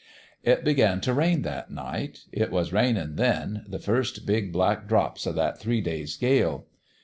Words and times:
"It 0.51 0.63
begun 0.63 0.99
t' 0.99 1.11
rain 1.11 1.43
that 1.43 1.69
night. 1.69 2.21
It 2.31 2.49
was 2.49 2.73
rainin' 2.73 3.17
then 3.17 3.65
the 3.67 3.77
first 3.77 4.25
big 4.25 4.51
black 4.51 4.87
drops 4.87 5.27
o' 5.27 5.31
that 5.33 5.59
three 5.59 5.79
days' 5.79 6.17
gale. 6.17 6.65